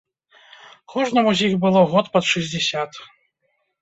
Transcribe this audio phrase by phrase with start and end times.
[0.93, 2.91] Кожнаму з іх было год пад шэсцьдзесят.